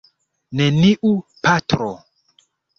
Neniu, 0.61 1.13
patro! 1.45 1.93